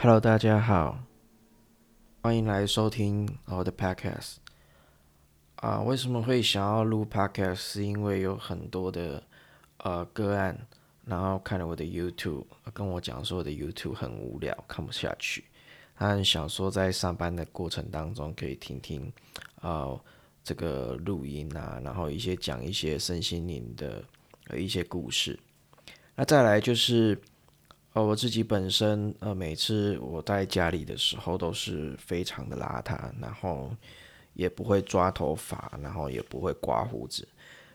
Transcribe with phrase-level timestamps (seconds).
[0.00, 1.02] Hello，大家好，
[2.22, 4.36] 欢迎来收听我的 Podcast。
[5.56, 7.56] 啊，为什么会想要录 Podcast？
[7.56, 9.20] 是因为有很多的
[9.78, 10.56] 呃个案，
[11.04, 15.46] 然后看了我的 YouTube，跟我讲说我的 YouTube 很无聊，看不下去。
[15.96, 19.12] 他很想说在上班的过程当中可以听听
[19.60, 19.98] 啊
[20.44, 24.04] 这个录音啊，然后一些讲一些身心灵的
[24.46, 25.36] 呃一些故事。
[26.14, 27.20] 那再来就是。
[27.98, 33.74] 呃，我自己本身，呃，每次我在家里的时候都是非常的邋遢，然后
[34.34, 37.26] 也不会抓头发，然后也不会刮胡子。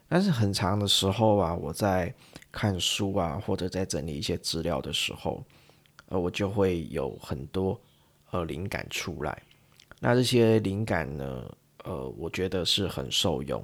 [0.08, 2.14] 但是很长的时候啊，我在
[2.54, 5.44] 看书啊，或者在整理一些资料的时候，
[6.08, 7.78] 呃，我就会有很多
[8.32, 9.44] 呃灵感出来。
[10.00, 13.62] 那这些灵感呢，呃，我觉得是很受用。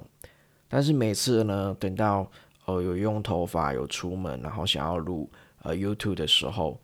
[0.68, 2.30] 但是每次呢，等到
[2.66, 5.26] 呃有用头发，有出门，然后想要录。
[5.62, 6.80] 呃，YouTube 的时候，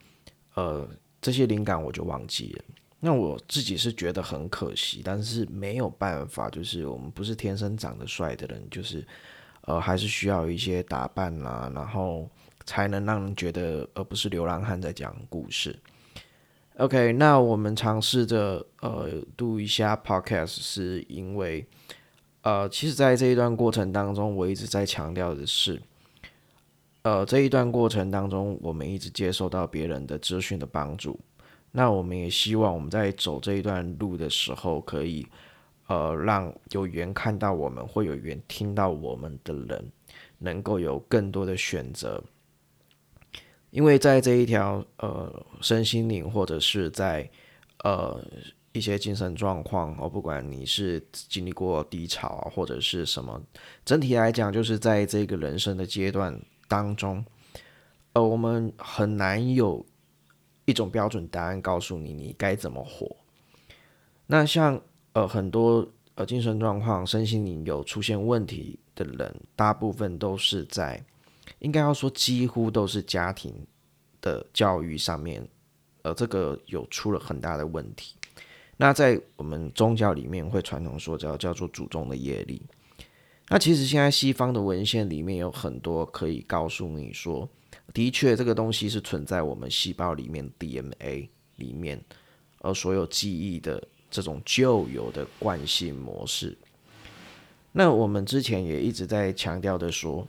[0.55, 0.89] 呃，
[1.21, 2.65] 这些灵感我就忘记了。
[2.99, 9.07] 那我自己是觉得很可惜，但是没有办法，就是我们不是天生长得帅的人，就是
[9.63, 12.29] 呃，还是需要一些打扮啦，然后
[12.65, 15.79] 才能让人觉得，而不是流浪汉在讲故事。
[16.79, 21.67] OK，那我们尝试着呃录一下 Podcast，是因为
[22.43, 25.81] 呃，其实在这一段过程当中，我一直在强调的是。
[27.07, 31.17] 呃，这一段过程当中，我们一直接受到别人的资讯的帮助。
[31.71, 35.25] 那我们也希望我们在走这一段路的时候，可以
[35.87, 39.89] 呃让有缘看到我们，会有缘听到我们的人，
[40.39, 42.21] 能够有更多的选择。
[43.71, 47.31] 因为在这一条呃身心灵，或者是在
[47.85, 48.21] 呃
[48.73, 53.41] 一些精神状况，哦，不管你是经历过低潮或者是什么，
[53.85, 56.37] 整体来讲，就是在这个人生的阶段。
[56.69, 57.25] 当中，
[58.13, 59.85] 呃，我们很难有
[60.65, 63.17] 一种标准答案告诉你你该怎么活。
[64.27, 64.81] 那像
[65.13, 71.03] 呃很多呃精神状况、身心灵有出现问题的人，大部分都是在
[71.61, 73.55] 应该要说几乎都是家庭
[74.21, 75.47] 的教育上面，
[76.03, 78.17] 呃，这个有出了很大的问题。
[78.77, 82.61] 那在我们宗教里面会传统说叫叫做祖宗的业力。
[83.49, 87.49] 那其实现在西方的文献里面有很多可以告诉你说，
[87.95, 92.03] 的确这个东西是存在我们细胞里面 DNA 里面，
[92.59, 93.81] 而所有记忆的
[94.11, 96.59] 这种旧有的惯性模式。
[97.71, 100.27] 那我们之前也一直在强调的说，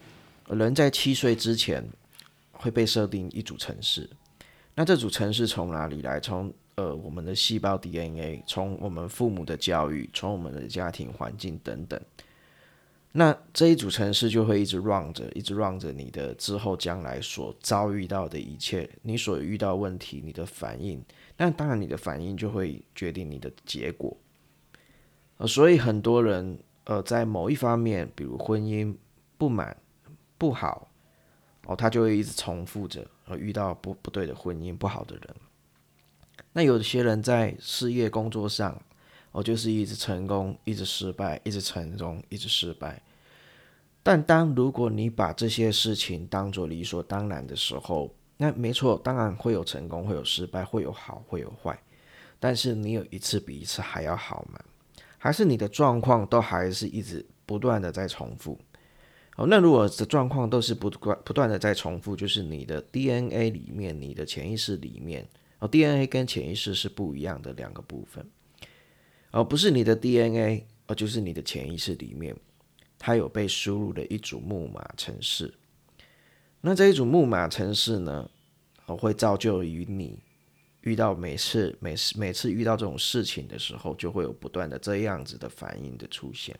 [0.50, 1.84] 人在七岁之前
[2.52, 4.08] 会被设定一组程式。
[4.76, 6.20] 那这组程式从哪里来？
[6.20, 12.00] 从呃我们的细胞 DNA，从我们父母的教育，从我们的家庭环境等等。
[13.14, 21.04] 那这一组程式就会一直 run 着，一直 run 着你的之后将来所遭遇到的一切，你所遇到问题，你的反应，
[21.36, 24.16] 那当然你的反应就会决定你的结果。
[25.38, 28.96] 呃，所以很多人呃在某一方面，比如婚姻
[29.38, 29.76] 不满
[30.38, 30.92] 不好，
[31.66, 35.36] 哦，他就会一直重复着，呃，遇到不不对的婚姻不好的人。
[36.54, 38.80] 那有些人在事业工作上，
[39.32, 43.02] 哦，就是一直成功，一直失败，一直成功，一直失败。
[44.04, 51.78] 但当如果你把这些事情当做理所当然的时候，那没错，当然会有成功，会有失败，会有好，会有坏。
[52.40, 54.60] 但是你有一次比一次还要好吗？
[55.18, 58.58] 还是你的状况都还是一直不断的在重复？
[59.36, 65.28] 哦，那如果的状况都是不断不断的在重复，就是你的 DNA 里面，你的潜意识里面，
[65.60, 68.26] 哦，DNA 跟潜意识是不一样的两个部分，
[69.38, 72.36] 而不是你的 DNA，而就是你的潜意识里面。
[72.98, 75.54] 它有被输入的一组木马程式，
[76.62, 78.28] 那这一组木马程式呢，
[78.88, 80.18] 会造就于你
[80.82, 86.58] 遇到每次、每次、每次遇到这种事情的时候，就会有不断的这样子的反应的出现。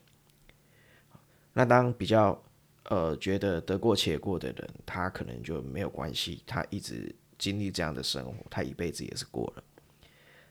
[1.54, 2.40] 那当比较
[2.84, 9.64] 呃觉得得过且过的人，他可能就没有关系，他一直经历这样的生活，他一辈子也是过了。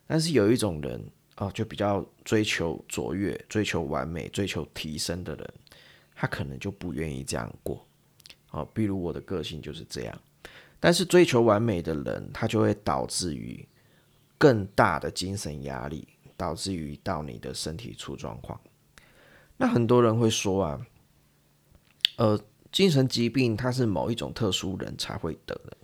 [0.09, 1.01] 但是有一种人
[1.37, 5.55] 哦，就比较追求卓越、追求完美、追求提升的人。
[6.15, 7.87] 他可能就不愿意这样过，
[8.51, 10.19] 哦，比如我的个性就是这样。
[10.81, 13.69] 但是追求完美的人，他就会导致于
[14.39, 18.59] 更大的精神压力，导致于到你的身体出状况。
[19.59, 20.87] 那很多人会说啊，
[22.17, 22.41] 呃，
[22.73, 25.77] 精神疾病它是某一种特殊人才会得的，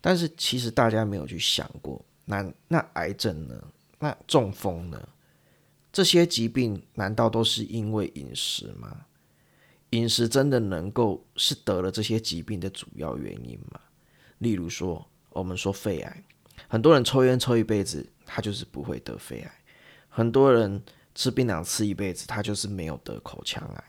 [0.00, 3.62] 但是其实大家没有去想过，那那癌症呢？
[3.98, 5.08] 那中风呢？
[5.92, 9.06] 这些疾病难道都是因为饮食吗？
[9.90, 13.80] 饮食真的能够是得了这些疾病的主要原因吗？
[14.38, 16.24] 例如说，我们说肺癌，
[16.68, 19.50] 很多人抽烟抽一辈子，他就是不会得肺癌；
[20.10, 20.82] 很多人
[21.14, 23.84] 吃槟榔吃一辈子，他就是没有得口腔癌。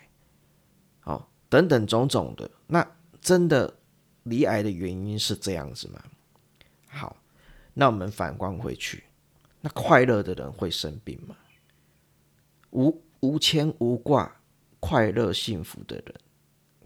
[1.03, 2.89] 哦，等等种种的，那
[3.19, 3.77] 真的
[4.23, 6.01] 离癌的原因是这样子吗？
[6.87, 7.17] 好，
[7.73, 9.03] 那我们反观回去，
[9.61, 11.35] 那快乐的人会生病吗？
[12.71, 14.41] 无无牵无挂、
[14.79, 16.15] 快乐幸福的人，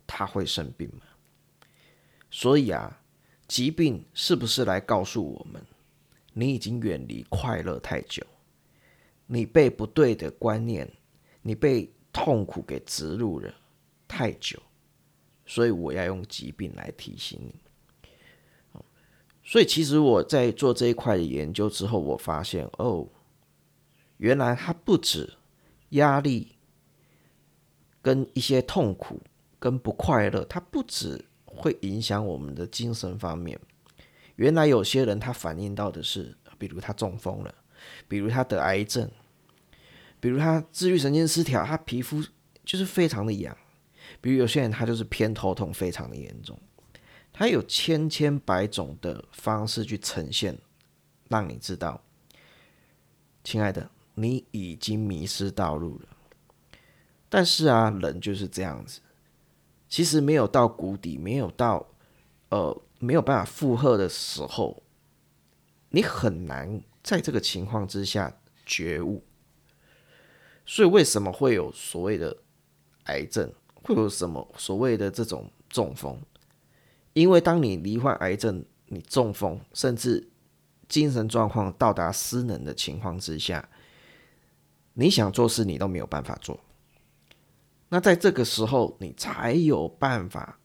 [0.07, 1.03] 他会生病吗？
[2.29, 3.01] 所以啊，
[3.47, 5.61] 疾病是不是来告诉我们，
[6.33, 8.25] 你已经远离快乐太久，
[9.25, 10.89] 你被不对的观念，
[11.41, 13.53] 你被痛苦给植入了
[14.07, 14.61] 太久，
[15.45, 17.53] 所以我要用疾病来提醒你。
[19.51, 23.05] 所以其实我在做这一块的研究之后，我发现哦，
[24.15, 25.33] 原来它不止。
[25.89, 26.55] 压力
[28.01, 29.19] 跟一些痛苦
[29.59, 33.59] 跟不快乐，它不止会影响我们的精神方面。
[34.37, 37.53] 原来有些人他反映到的是，比如他中风了，
[38.07, 39.11] 比如他得癌症，
[40.21, 42.23] 比如他自律神经失调，他皮肤
[42.63, 43.53] 就是非常的痒。
[44.21, 46.57] 比如有些人他就是偏头痛非常的严重，
[47.33, 50.57] 他有千千百种的方式去呈现，
[51.29, 52.03] 让你知道，
[53.43, 53.89] 亲爱的。
[54.13, 56.05] 你已经迷失道路了，
[57.29, 58.99] 但是啊，人就是这样子，
[59.87, 61.87] 其实没有到谷底，没有到
[62.49, 64.83] 呃没有办法负荷的时候，
[65.89, 69.23] 你很难在这个情况之下觉悟。
[70.65, 72.37] 所以为什么会有所谓的
[73.05, 73.51] 癌症，
[73.81, 76.21] 会有什么所谓的这种中风？
[77.13, 80.29] 因为当你罹患癌症、你中风，甚至
[80.87, 83.67] 精神状况到达失能的情况之下。
[84.93, 86.59] 你想做事，你都没有办法做。
[87.87, 90.59] 那在这个时候，你才有办法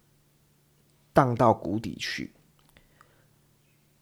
[1.13, 2.33] 荡到谷底去。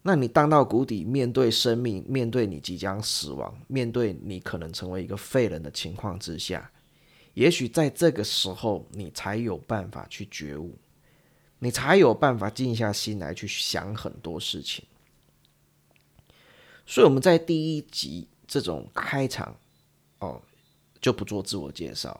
[0.01, 6.71] 那你荡到谷底，面对生命，面对你即将死亡，面对你可能成为一个废人的情况之下，
[7.35, 10.75] 也许在这个时候，你才有办法去觉悟，
[11.59, 14.85] 你才有办法静下心来去想很多事情。
[16.87, 19.57] 所以我们在第一集这种开场。
[20.21, 20.41] 哦，
[21.03, 22.19] 就不做自我介绍。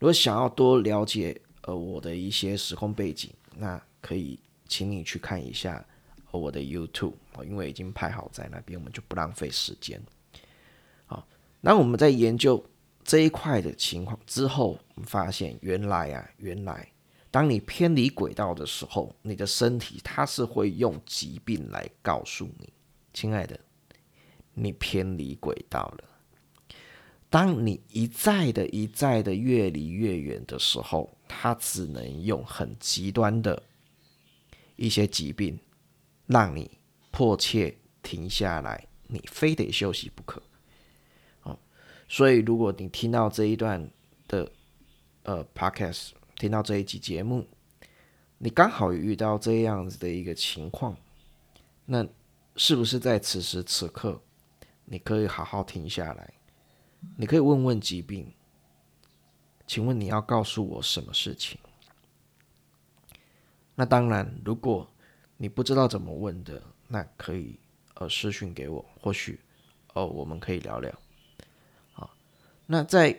[0.00, 5.84] 如果想要多了解呃我的一些时空背景，那可以请你去看一下
[6.32, 7.12] 我的 YouTube，
[7.44, 10.02] 因为已经拍好在那边，我们就不浪费时间。
[11.04, 11.24] 好，
[11.60, 12.64] 那我们在研究
[13.04, 16.90] 这一块的情况之后，我们发现原来啊，原来
[17.36, 22.72] 当你偏离轨道的时候，你的身体它是会用疾病来告诉你，
[23.12, 23.60] 亲爱的，
[24.54, 26.04] 你偏离轨道了。
[27.28, 33.62] 当你一再的、一再的越离越远的时候，它只能用很极端的
[34.76, 35.60] 一些疾病，
[36.24, 36.70] 让你
[37.10, 40.42] 迫切停下来，你非得休息不可。
[41.42, 41.58] 哦，
[42.08, 43.90] 所以如果你听到这一段
[44.26, 44.50] 的
[45.24, 47.46] 呃 podcast，听到这一集节目，
[48.38, 50.96] 你刚好遇到这样子的一个情况，
[51.84, 52.06] 那
[52.56, 54.20] 是不是在此时此刻，
[54.84, 56.34] 你可以好好停下来？
[57.16, 58.32] 你可以问问疾病，
[59.66, 61.58] 请问你要告诉我什么事情？
[63.74, 64.88] 那当然，如果
[65.36, 67.58] 你不知道怎么问的，那可以
[67.94, 69.40] 呃私讯给我，或许
[69.94, 70.92] 哦我们可以聊聊。
[71.92, 72.10] 好，
[72.66, 73.18] 那在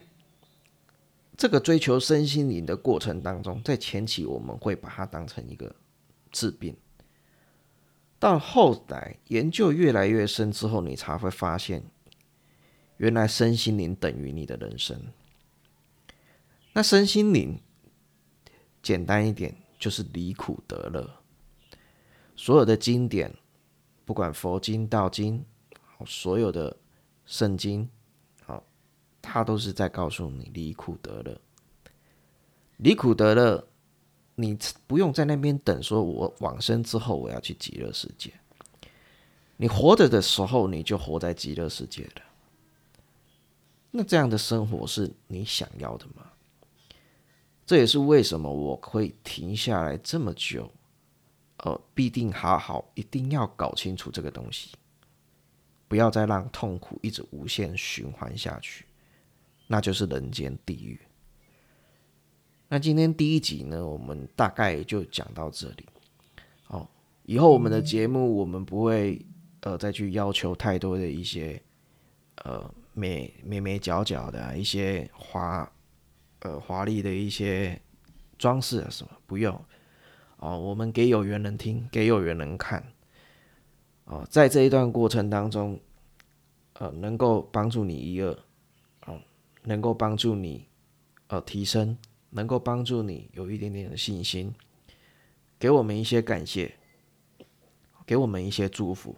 [1.38, 5.74] 这个追求身心灵的过程当中，在前期我们会把它当成一个
[6.32, 6.76] 治病，
[8.18, 11.84] 到后来研究越来越深之后，你才会发现。
[12.98, 15.00] 原来身心灵等于你的人生。
[16.74, 17.62] 那身心灵
[18.82, 21.08] 简单一点，就是离苦得乐。
[22.36, 23.36] 所有的经典，
[24.04, 25.46] 不管佛经、道经，
[26.08, 26.76] 所有的
[27.28, 27.88] 圣经，
[29.28, 31.38] 他都是在告诉你离苦得乐。
[32.78, 33.68] 离苦得乐，
[34.36, 34.58] 你
[34.88, 38.32] 不用在那边等，说我往生之后我要去极乐世界。
[39.58, 42.22] 你活着的时候，你就活在极乐世界了。
[43.92, 46.32] 那这样的生活是你想要的吗？
[47.66, 50.72] 这也是为什么我会停下来这么久，
[51.58, 54.72] 呃，必定好好一定要搞清楚这个东西，
[55.88, 58.86] 不要再让痛苦一直无限循环下去，
[59.68, 61.00] 那就是人间地狱。
[62.68, 65.86] 那今天第一集呢，我们大概就讲到这里。
[66.70, 66.88] 哦，
[67.24, 69.24] 以后我们的节目我们不会
[69.62, 71.62] 呃再去要求太多的一些
[72.44, 72.74] 呃。
[73.00, 75.72] 美美美角角的一些华
[76.40, 77.80] 呃华丽的一些
[78.40, 79.54] 装饰啊什么不用
[80.38, 82.84] 哦，我们给有缘人听，给有缘人看
[84.06, 85.80] 哦，在这一段过程当中，
[86.74, 88.36] 呃，能够帮助你一二，
[89.68, 90.66] 能够帮助你
[91.28, 91.98] 呃提升，
[92.30, 94.54] 能够帮助你有一点点的信心，
[95.60, 96.74] 给我们一些感谢，
[98.06, 99.14] 给我们一些祝福，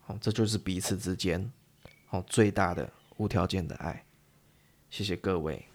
[0.00, 1.52] 好，这就是彼此之间，
[2.06, 4.04] 好最大的无条件的爱。
[4.88, 5.73] 谢谢各位。